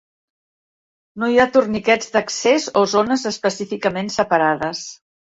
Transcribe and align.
No 1.23 1.27
hi 1.33 1.35
ha 1.43 1.45
torniquets 1.57 2.09
d'accés 2.15 2.65
o 2.81 2.83
zones 2.95 3.27
específicament 3.33 4.11
separades. 4.17 4.83